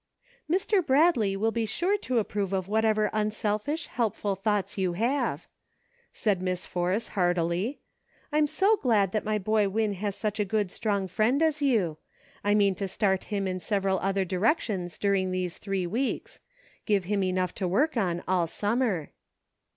"Mr. 0.49 0.83
Bradley 0.83 1.37
will 1.37 1.51
be 1.51 1.67
sure 1.67 1.95
to 1.95 2.17
approve 2.17 2.53
of 2.53 2.67
what 2.67 2.83
ever 2.83 3.11
unselfish, 3.13 3.85
helpful 3.85 4.35
thoughts 4.35 4.75
you 4.75 4.93
have," 4.93 5.45
said 6.11 6.41
Miss 6.41 6.65
Force, 6.65 7.09
heartily;" 7.09 7.81
I'm 8.33 8.47
so 8.47 8.77
glad 8.77 9.11
that 9.11 9.23
my 9.23 9.37
boy 9.37 9.69
Win 9.69 9.93
has 9.93 10.15
such 10.15 10.39
a 10.39 10.43
good 10.43 10.71
strong 10.71 11.07
friend 11.07 11.43
as 11.43 11.61
you. 11.61 11.99
I 12.43 12.55
mean 12.55 12.73
to 12.81 12.87
start 12.87 13.25
him 13.25 13.47
in 13.47 13.59
several 13.59 13.99
other 13.99 14.25
directions 14.25 14.97
during 14.97 15.27
1 15.29 15.49
68 15.49 15.51
SAGE 15.51 15.53
CONCLUSIONS. 15.53 15.59
these 15.59 15.63
three 15.63 15.85
weeks; 15.85 16.39
give 16.87 17.03
him 17.03 17.21
enough 17.23 17.53
to 17.53 17.67
work 17.67 17.95
on 17.95 18.23
all 18.27 18.47
summer." 18.47 19.11